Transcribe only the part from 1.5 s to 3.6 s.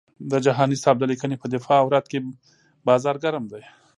دفاع او رد کې بازار ګرم